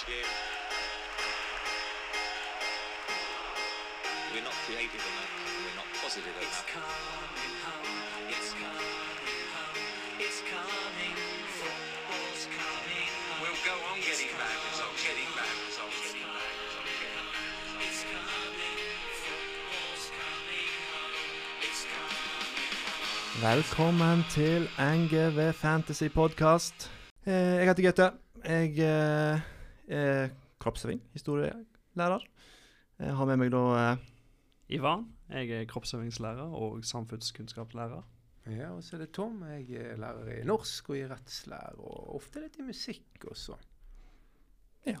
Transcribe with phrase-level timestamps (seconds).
[0.00, 0.32] this game.
[4.32, 5.32] We're not creative enough.
[5.60, 7.92] We're not positive It's coming home,
[8.30, 9.76] it's coming home,
[10.24, 11.16] it's coming,
[11.58, 13.40] football's coming home.
[13.42, 17.84] We'll go on getting bad results, getting bad results, getting bad getting bad.
[17.84, 18.78] It's coming,
[19.24, 21.28] football's coming home,
[21.66, 22.18] it's coming.
[23.42, 26.90] Velkommen til NGV Fantasy Podcast.
[27.26, 28.12] Eh, jeg heter Gaute.
[28.44, 29.40] Jeg eh,
[29.90, 30.30] er
[30.60, 32.24] kroppsøving, historielærer.
[33.00, 34.08] Jeg har med meg da eh,
[34.76, 35.06] Ivan.
[35.30, 38.02] Jeg er kroppsøvingslærer og samfunnskunnskapslærer.
[38.50, 39.42] Ja, og så er det Tom.
[39.46, 43.56] Jeg er lærer i norsk og i rettslære, og ofte litt i musikk også.
[44.86, 45.00] Ja.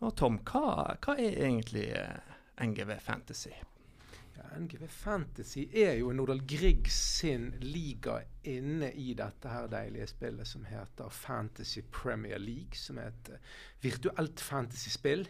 [0.00, 3.52] Og Tom, hva, hva er egentlig eh, NGV Fantasy?
[4.40, 10.48] Ja, NGV Fantasy er jo Nordahl Grieg sin liga inne i dette her deilige spillet
[10.48, 13.50] som heter Fantasy Premier League, som er et eh,
[13.84, 15.26] virtuelt fantasyspill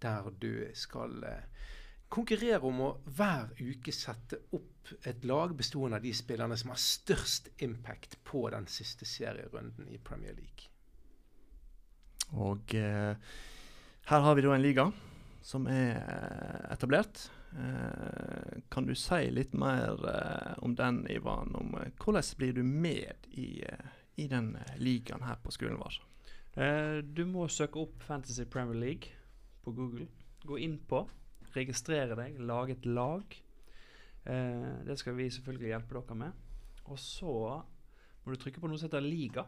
[0.00, 1.68] der du skal eh,
[2.08, 6.80] konkurrere om å hver uke sette opp et lag bestående av de spillerne som har
[6.80, 10.70] størst impact på den siste serierunden i Premier League.
[12.40, 13.12] Og eh,
[14.06, 14.90] her har vi da en liga
[15.44, 17.28] som er eh, etablert.
[17.52, 21.54] Eh, kan du si litt mer eh, om den, Ivan?
[21.54, 23.62] Om eh, hvordan blir du med i,
[24.16, 26.02] i den ligaen her på skolen vår?
[27.04, 29.10] Du må søke opp Fantasy Premier League
[29.60, 30.06] på Google.
[30.40, 31.02] Gå inn på,
[31.52, 33.34] registrere deg, lage et lag.
[34.24, 36.46] Det skal vi selvfølgelig hjelpe dere med.
[36.88, 37.34] Og så
[38.24, 39.44] må du trykke på noe som heter liga.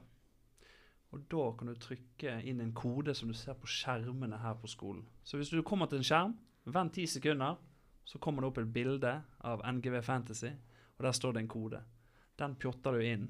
[1.17, 4.69] Og da kan du trykke inn en kode som du ser på skjermene her på
[4.69, 5.07] skolen.
[5.25, 6.37] Så hvis du kommer til en skjerm,
[6.69, 7.57] vent ti sekunder,
[8.09, 9.11] så kommer det opp et bilde
[9.45, 10.49] av NGV Fantasy,
[10.97, 11.83] og der står det en kode.
[12.41, 13.27] Den pjotter du inn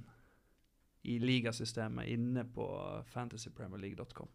[1.03, 2.67] i ligasystemet inne på
[3.11, 4.31] fantasypremierleague.com.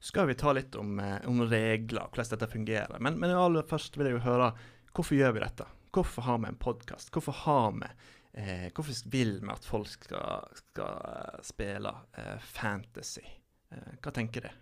[0.00, 2.96] Skal vi ta litt om, eh, om regler, hvordan dette fungerer.
[3.00, 4.50] Men, men aller først vil jeg jo høre
[4.92, 5.68] hvorfor gjør vi dette?
[5.92, 7.12] Hvorfor har vi en podkast?
[7.12, 7.88] Hvorfor har vi
[8.32, 13.24] eh, Hvorfor vil vi at folk skal, skal eh, spille eh, fantasy?
[13.72, 14.52] Eh, hva tenker du?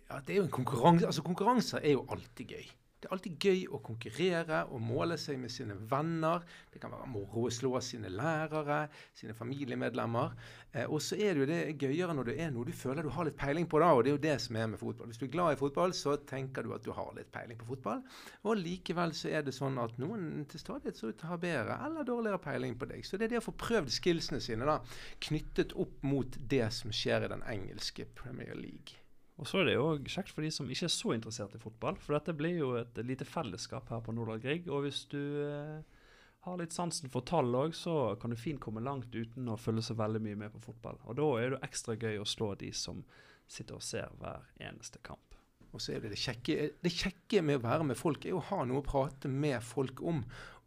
[0.00, 1.06] Ja, det er jo en konkurranse.
[1.06, 2.72] Altså, konkurranser er jo alltid gøy.
[3.04, 6.40] Det er alltid gøy å konkurrere og måle seg med sine venner.
[6.72, 10.32] Det kan være moro å slå sine lærere, sine familiemedlemmer.
[10.72, 13.10] Eh, og så er det jo det gøyere når det er noe du føler du
[13.12, 13.90] har litt peiling på, da.
[13.92, 15.12] Og det er jo det som er med fotball.
[15.12, 17.68] Hvis du er glad i fotball, så tenker du at du har litt peiling på
[17.74, 18.00] fotball.
[18.48, 21.40] Og likevel så er det sånn at noen til stadighet ser ut til å ha
[21.44, 23.04] bedre eller dårligere peiling på deg.
[23.04, 24.80] Så det er det å få prøvd skillsene sine da,
[25.28, 29.03] knyttet opp mot det som skjer i den engelske Premier League.
[29.40, 31.98] Og så er det jo kjekt for de som ikke er så interessert i fotball,
[31.98, 34.68] for dette blir jo et lite fellesskap her på Nordahl Grieg.
[34.70, 36.04] Og hvis du eh,
[36.46, 39.88] har litt sansen for tall òg, så kan du fint komme langt uten å følge
[39.88, 41.00] så veldig mye med på fotball.
[41.08, 43.02] Og da er det ekstra gøy å slå de som
[43.50, 45.33] sitter og ser hver eneste kamp.
[45.74, 48.42] Og så er det det kjekke, det kjekke med å være med folk, er å
[48.52, 50.22] ha noe å prate med folk om.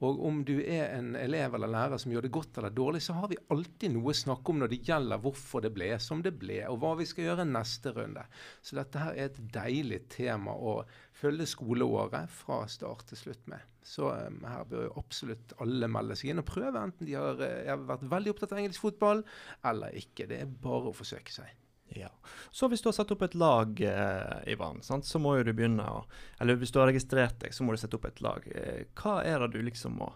[0.05, 3.15] Og om du er en elev eller lærer som gjør det godt eller dårlig, så
[3.17, 6.35] har vi alltid noe å snakke om når det gjelder hvorfor det ble som det
[6.37, 8.27] ble, og hva vi skal gjøre neste runde.
[8.61, 10.75] Så dette her er et deilig tema å
[11.17, 13.73] følge skoleåret fra start til slutt med.
[13.87, 17.39] Så um, her bør jo absolutt alle melde seg inn og prøve, enten de har,
[17.41, 19.23] eh, har vært veldig opptatt av engelsk fotball
[19.71, 20.27] eller ikke.
[20.29, 21.55] Det er bare å forsøke seg.
[21.95, 22.09] Ja.
[22.51, 25.53] Så hvis du har satt opp et lag, eh, Ivan, sant, så må jo du
[25.55, 26.03] begynne å
[26.41, 28.47] Eller hvis du har registrert deg, så må du sette opp et lag.
[28.51, 30.11] Eh, hva er det du liksom må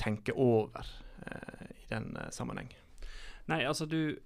[0.00, 0.86] tenke over
[1.26, 2.72] eh, i den eh, sammenheng?
[3.50, 4.16] Nei, altså du,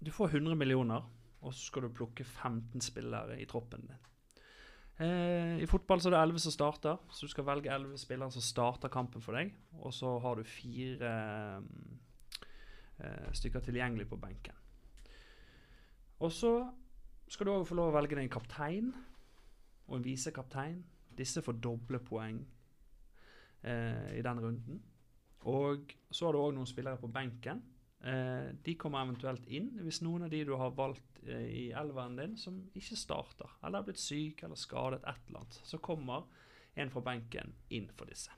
[0.00, 1.04] du får 100 millioner,
[1.42, 4.08] og så skal du plukke 15 spillere i troppen din.
[5.02, 8.34] Eh, I fotball så er det 11 som starter, så du skal velge 11 spillere
[8.34, 9.54] som starter kampen for deg.
[9.80, 11.12] Og så har du fire
[12.98, 14.58] eh, stykker tilgjengelig på benken.
[16.22, 16.52] Og så
[17.32, 18.90] skal du òg få lov å velge deg en kaptein
[19.88, 20.78] og en visekaptein.
[21.18, 22.38] Disse får doble poeng
[23.66, 24.82] eh, i den runden.
[25.50, 27.62] Og så har du òg noen spillere på benken.
[28.02, 32.16] Eh, de kommer eventuelt inn hvis noen av de du har valgt eh, i elveren
[32.18, 35.58] din, som ikke starter, eller er blitt syk eller skadet, et eller annet.
[35.66, 36.26] Så kommer
[36.74, 38.34] en fra benken inn for disse.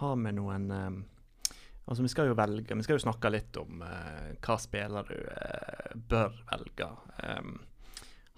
[0.00, 1.00] Har vi noen eh,
[1.90, 5.16] Altså, vi skal jo velge Vi skal jo snakke litt om eh, hva spiller du
[5.18, 6.86] eh, bør velge.
[7.26, 7.56] Um,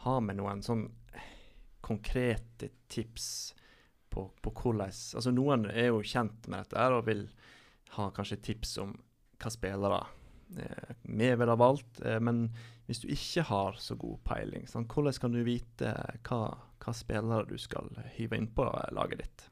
[0.07, 0.87] har vi noen sånn
[1.83, 3.27] konkrete tips
[4.09, 7.27] på, på hvordan Altså, noen er jo kjent med dette her og vil
[7.99, 8.97] ha kanskje tips om
[9.43, 10.01] hva spillere
[10.57, 12.01] eh, vi ville ha valgt.
[12.01, 12.47] Eh, men
[12.89, 15.93] hvis du ikke har så god peiling, sånn, hvordan kan du vite
[16.29, 16.43] hva,
[16.83, 19.52] hva spillere du skal hive inn på laget ditt?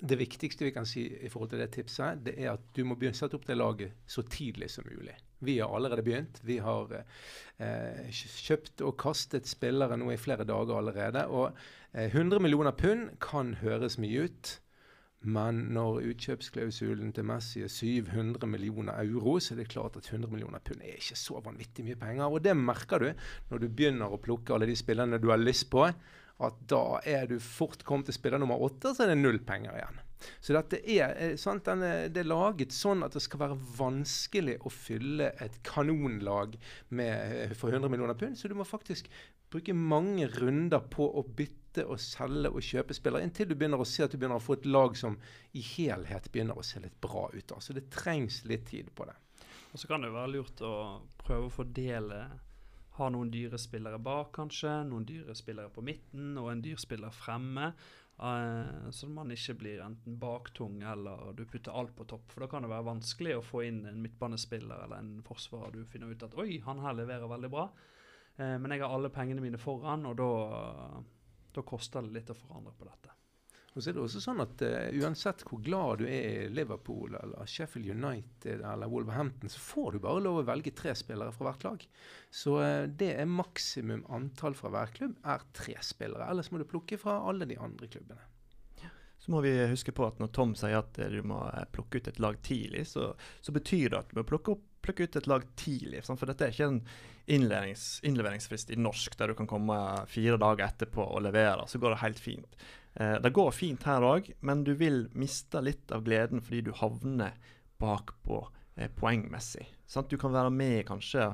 [0.00, 2.96] Det viktigste vi kan si i forhold til det tipset, det er at du må
[2.96, 5.16] begynne å sette opp det laget så tidlig som mulig.
[5.44, 6.40] Vi har allerede begynt.
[6.44, 11.26] Vi har eh, kjøpt og kastet spillere nå i flere dager allerede.
[11.32, 11.52] Og
[11.92, 14.56] eh, 100 millioner pund kan høres mye ut.
[15.20, 20.32] Men når utkjøpsklausulen til Messi er 700 millioner euro, så er det klart at 100
[20.32, 22.24] millioner pund er ikke så vanvittig mye penger.
[22.28, 23.10] Og det merker du
[23.50, 25.90] når du begynner å plukke alle de spillerne du har lyst på.
[26.40, 29.76] At da er du fort kommet til spiller nummer åtte, så er det null penger
[29.76, 30.00] igjen.
[30.40, 33.60] Så dette er, eh, sant, den er, det er laget sånn at det skal være
[33.78, 36.58] vanskelig å fylle et kanonlag
[36.88, 38.36] med, eh, for 100 millioner pund.
[38.36, 39.08] Så du må faktisk
[39.50, 43.86] bruke mange runder på å bytte og selge og kjøpe spillere, inntil du begynner å
[43.86, 45.16] se at du begynner å få et lag som
[45.54, 47.52] i helhet begynner å se litt bra ut.
[47.54, 49.16] Altså det trengs litt tid på det.
[49.70, 50.74] Og så kan det være lurt å
[51.22, 52.24] prøve å fordele
[53.00, 54.70] Ha noen dyre spillere bak, kanskje.
[54.84, 57.70] Noen dyre spillere på midten og en dyr spiller fremme.
[58.20, 62.26] eh, så man ikke blir enten baktung eller du putter alt på topp.
[62.28, 65.86] For da kan det være vanskelig å få inn en midtbanespiller eller en forsvarer du
[65.88, 67.70] finner ut at Oi, han her leverer veldig bra.
[68.36, 70.28] Eh, men jeg har alle pengene mine foran, og da,
[71.56, 73.16] da koster det litt å forandre på dette.
[73.70, 77.14] Og så er det også sånn at uh, uansett hvor glad du er i Liverpool
[77.14, 81.46] eller Sheffield United eller Wolverhampton, så får du bare lov å velge tre spillere fra
[81.50, 81.86] hvert lag.
[82.34, 86.26] Så uh, det er maksimum antall fra hver klubb er tre spillere.
[86.26, 88.26] Ellers må du plukke fra alle de andre klubbene.
[89.20, 92.06] Så må vi huske på at når Tom sier at du må eh, plukke ut
[92.08, 93.10] et lag tidlig, så,
[93.44, 96.02] så betyr det at du må plukke, opp, plukke ut et lag tidlig.
[96.06, 96.82] For dette er ikke en
[97.30, 99.76] innleveringsfrist, i norsk der du kan komme
[100.10, 101.66] fire dager etterpå og levere.
[101.68, 102.56] Så går det helt fint.
[102.94, 106.72] Eh, det går fint her òg, men du vil miste litt av gleden fordi du
[106.76, 107.36] havner
[107.80, 108.42] bakpå
[108.76, 109.68] eh, poengmessig.
[110.08, 111.30] Du kan være med kanskje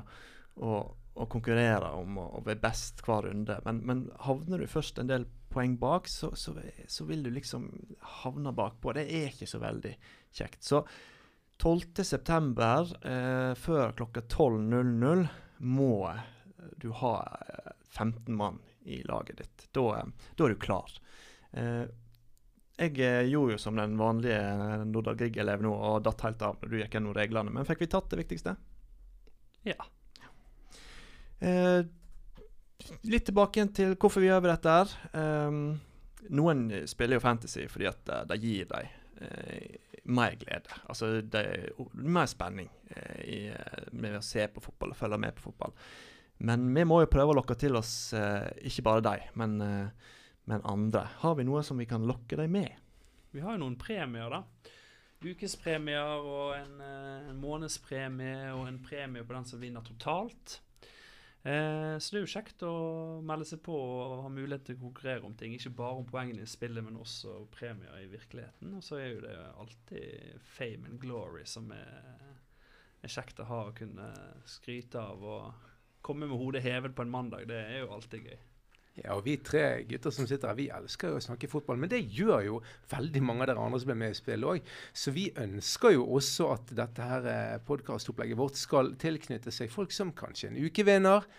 [0.57, 5.09] og, og konkurrere om å være best hver runde, men, men havner du først en
[5.09, 6.53] del poeng bak, så, så,
[6.91, 7.69] så vil du liksom
[8.21, 8.93] havne bakpå.
[8.93, 9.93] Det er ikke så veldig
[10.37, 10.61] kjekt.
[10.65, 10.83] Så
[11.63, 12.95] 12.9.
[13.01, 15.27] Eh, før klokka 12.00
[15.57, 15.93] må
[16.77, 19.69] du ha eh, 15 mann i laget ditt.
[19.71, 20.91] Da, eh, da er du klar.
[21.51, 21.85] Eh,
[22.77, 26.59] jeg eh, gjorde jo som den vanlige eh, Nordahl Grieg-elev nå og datt helt av
[26.61, 27.53] når du gikk gjennom reglene.
[27.53, 28.53] Men fikk vi tatt det viktigste?
[29.65, 29.79] Ja.
[31.39, 31.81] Eh,
[33.09, 34.95] litt tilbake igjen til hvorfor vi gjør dette her.
[35.17, 35.59] Eh,
[36.37, 39.03] noen spiller jo fantasy fordi at det, gir dem eh,
[40.07, 40.79] mer glede.
[40.87, 45.19] Altså det er mer spenning eh, i, eh, med å se på fotball og følge
[45.21, 45.75] med på fotball.
[46.47, 50.11] Men vi må jo prøve å lokke til oss eh, ikke bare de, men, eh,
[50.49, 51.07] men andre.
[51.23, 52.83] Har vi noe som vi kan lokke dem med?
[53.33, 54.43] Vi har jo noen premier, da.
[55.25, 60.59] Ukespremier og en, eh, en månedspremie og en premie på den som vinner totalt.
[61.43, 62.73] Eh, så det er jo kjekt å
[63.25, 65.53] melde seg på og ha mulighet til å konkurrere om ting.
[65.55, 68.73] Ikke bare om poengene i spillet, men også premier i virkeligheten.
[68.77, 72.35] Og så er jo det alltid fame and glory som er,
[73.03, 74.09] er kjekt å ha å kunne
[74.49, 75.23] skryte av.
[75.23, 75.73] Og
[76.07, 78.39] komme med hodet hevet på en mandag, det er jo alltid gøy.
[78.97, 81.91] Ja, og Vi tre gutter som sitter her, vi elsker jo å snakke fotball, men
[81.91, 84.71] det gjør jo veldig mange av dere andre som er med i spillet òg.
[84.89, 90.15] Så vi ønsker jo også at dette her podkastopplegget vårt skal tilknytte seg folk som
[90.17, 91.29] kanskje en ukevinner,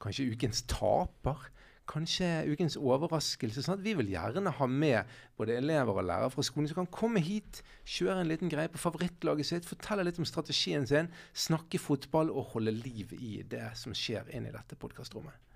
[0.00, 1.44] kanskje ukens taper,
[1.92, 3.60] kanskje ukens overraskelse.
[3.60, 6.92] Sånn at vi vil gjerne ha med både elever og lærere fra skolen som kan
[6.96, 11.82] komme hit, kjøre en liten greie på favorittlaget sitt, fortelle litt om strategien sin, snakke
[11.82, 15.51] fotball og holde liv i det som skjer inn i dette podkastrommet.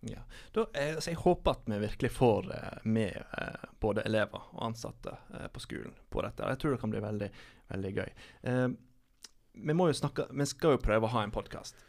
[0.00, 0.22] Ja.
[0.52, 4.62] Da, eh, så jeg håper at vi virkelig får eh, med eh, både elever og
[4.70, 5.16] ansatte
[5.52, 6.46] på skolen på dette.
[6.46, 7.28] Jeg tror det kan bli veldig,
[7.68, 8.12] veldig gøy.
[9.58, 11.84] Vi må jo snakke, vi skal jo prøve å ha en podkast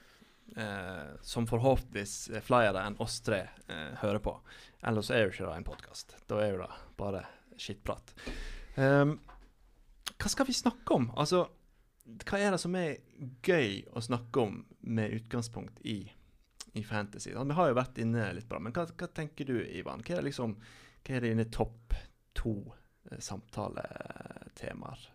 [1.22, 3.44] som forhåpentligvis flere enn oss tre
[4.02, 4.32] hører på.
[4.90, 6.16] Ellers er jo ikke det en podkast.
[6.26, 7.22] Da er jo det bare
[7.62, 8.16] skittprat.
[8.74, 9.20] Um,
[10.18, 11.12] hva skal vi snakke om?
[11.14, 11.44] Altså,
[12.26, 12.98] hva er det som er
[13.46, 16.00] gøy å snakke om med utgangspunkt i
[16.74, 17.34] i fantasy.
[17.34, 20.04] Vi har jo vært inne litt bra, men hva, hva tenker du, Ivan?
[20.06, 20.58] Hva er, liksom,
[21.06, 21.96] hva er dine topp
[22.38, 22.58] to
[23.10, 25.08] eh, samtaletemaer?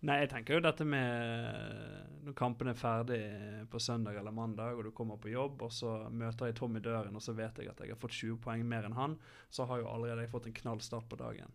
[0.00, 3.20] Nei, jeg tenker jo dette med når kampen er ferdig
[3.68, 6.84] på søndag eller mandag, og du kommer på jobb, og så møter jeg Tom i
[6.84, 9.18] døren, og så vet jeg at jeg har fått 20 poeng mer enn han,
[9.52, 11.52] så har jo allerede jeg fått en knall start på dagen.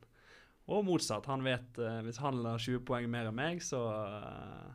[0.70, 1.28] Og motsatt.
[1.30, 4.70] Han vet eh, Hvis han har 20 poeng mer enn meg, så eh,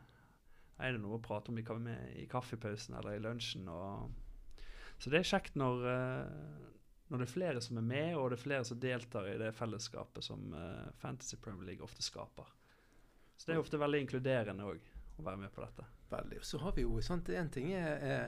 [0.81, 1.65] er det noe å prate om i,
[2.23, 3.69] i kaffepausen eller i lunsjen.
[3.69, 4.11] Og,
[5.01, 6.71] så det er kjekt når, eh,
[7.11, 9.53] når det er flere som er med, og det er flere som deltar i det
[9.57, 12.49] fellesskapet som eh, Fantasy Premier League ofte skaper.
[13.37, 15.87] Så det er ofte veldig inkluderende òg, å være med på dette.
[16.11, 16.41] Veldig.
[16.45, 18.25] Så har vi jo sant, En ting er, er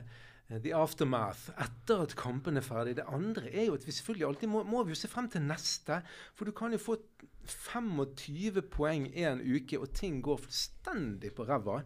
[0.47, 2.95] eh, the aftermath etter at kampen er ferdig.
[2.97, 5.45] Det andre er jo at vi selvfølgelig alltid må, må vi jo se frem til
[5.45, 5.99] neste.
[6.33, 6.97] For du kan jo få
[7.45, 11.81] 25 poeng en uke, og ting går fullstendig på ræva.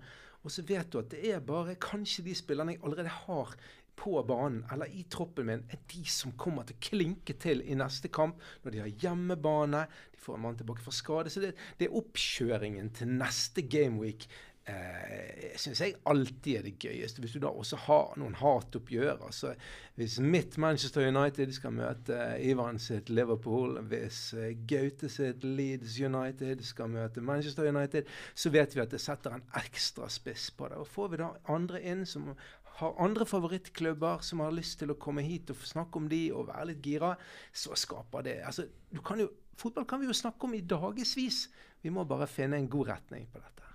[0.45, 3.55] Og så vet du at det er bare kanskje de spillerne jeg allerede har
[3.97, 7.77] på banen eller i troppen min, er de som kommer til å klinke til i
[7.77, 9.81] neste kamp når de har hjemmebane.
[10.13, 11.33] De får en mann tilbake fra skade.
[11.33, 14.27] Så det, det er oppkjøringen til neste gameweek
[14.71, 17.21] eh, syns jeg alltid er det gøyeste.
[17.23, 19.23] Hvis du da også har noen hatoppgjør.
[19.27, 19.53] Altså,
[19.97, 26.63] hvis mitt Manchester United skal møte Ivan sitt Liverpool, hvis eh, Gaute sitt Leeds United
[26.67, 30.79] skal møte Manchester United, så vet vi at det setter en ekstra spiss på det.
[30.81, 32.33] Og får vi da andre inn som
[32.77, 36.51] har andre favorittklubber som har lyst til å komme hit og snakke om de og
[36.51, 37.15] være litt gira,
[37.49, 38.67] så skaper det altså,
[39.05, 41.47] kan jo, Fotball kan vi jo snakke om i dagevis.
[41.81, 43.66] Vi må bare finne en god retning på dette.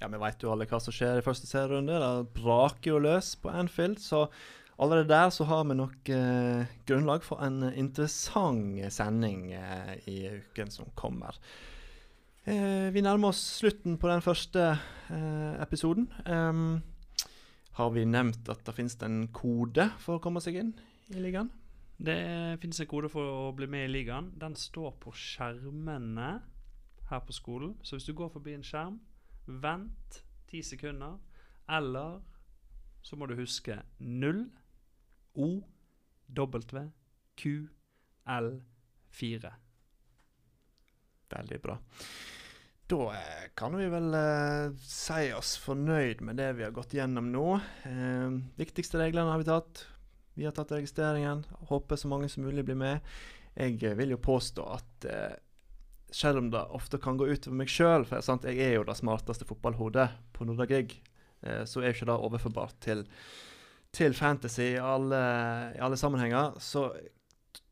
[0.00, 1.98] Ja, Vi vet jo alle hva som skjer i første serierunde.
[2.00, 3.98] Det braker jo løs på Anfield.
[4.00, 4.22] Så
[4.80, 10.72] allerede der så har vi nok eh, grunnlag for en interessant sending eh, i uken
[10.72, 11.36] som kommer.
[12.48, 14.70] Eh, vi nærmer oss slutten på den første
[15.12, 16.08] eh, episoden.
[16.24, 16.80] Um,
[17.76, 20.72] har vi nevnt at det finnes en kode for å komme seg inn
[21.12, 21.52] i ligaen?
[22.00, 22.16] Det
[22.62, 24.32] finnes en kode for å bli med i ligaen.
[24.40, 26.32] Den står på skjermene
[27.10, 27.76] her på skolen.
[27.84, 28.96] Så hvis du går forbi en skjerm,
[29.62, 31.18] vent ti sekunder.
[31.70, 32.20] Eller
[33.02, 34.44] så må du huske 0
[35.34, 35.50] O
[36.36, 36.88] W
[37.36, 37.68] Q
[38.26, 38.50] L
[39.10, 39.52] 4.
[41.30, 41.78] Veldig bra.
[42.90, 47.30] Da eh, kan vi vel eh, si oss fornøyd med det vi har gått gjennom
[47.30, 47.46] nå.
[47.86, 49.84] Eh, viktigste reglene har vi tatt.
[50.34, 51.44] Vi har tatt registreringen.
[51.70, 53.06] Håper så mange som mulig blir med.
[53.54, 55.38] Jeg eh, vil jo påstå at eh,
[56.14, 58.98] selv om det ofte kan gå utover meg sjøl, for sant, jeg er jo det
[58.98, 60.96] smarteste fotballhodet på Norda Grieg,
[61.42, 63.04] eh, så er jo ikke det overførbart til,
[63.94, 65.22] til fantasy i alle,
[65.76, 66.58] i alle sammenhenger.
[66.62, 66.88] Så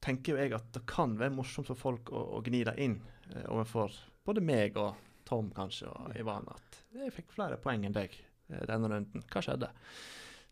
[0.04, 2.99] tenker jo jeg at det kan være morsomt for folk å, å gni det inn
[3.33, 3.95] eh, overfor
[4.28, 4.95] både meg og
[5.28, 9.25] Tom kanskje og Ivan at jeg fikk flere poeng enn deg eh, denne runden.
[9.28, 9.71] Hva skjedde?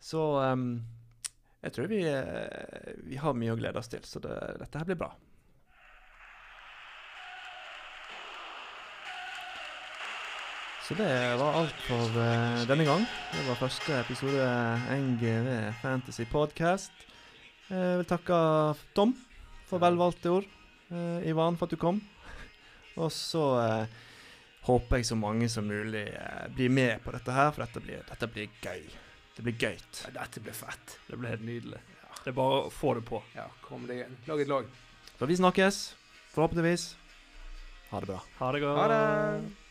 [0.03, 0.69] Så um,
[1.65, 4.89] jeg tror vi, eh, vi har mye å glede oss til, så det, dette her
[4.89, 5.11] blir bra.
[10.87, 13.03] Så det var alt for uh, denne gang.
[13.33, 14.45] Det var første episode
[14.95, 15.49] NGV
[15.81, 16.93] Fantasy Podcast.
[17.67, 18.37] Jeg vil takke
[18.95, 19.17] Tom
[19.67, 20.47] for velvalgte ord.
[20.87, 21.99] Uh, Ivan for at du kom.
[23.03, 23.99] Og så uh,
[24.71, 28.07] håper jeg så mange som mulig eh, blir med på dette her, for dette blir,
[28.07, 28.87] dette blir gøy.
[29.35, 30.05] Det blir gøyt.
[30.07, 30.99] Ja, dette blir fett.
[31.11, 31.83] Det blir helt nydelig.
[32.23, 33.25] Det er bare å få det på.
[33.35, 34.17] Ja, kom deg inn.
[34.31, 34.71] Lag et lag.
[35.19, 35.85] Så vi snakkes,
[36.39, 36.93] forhåpentligvis.
[37.91, 38.25] Ha det bra.
[38.39, 38.85] Ha det godt.
[38.85, 39.66] Ha det.